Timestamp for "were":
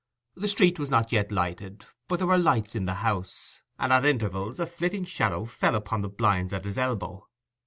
2.25-2.39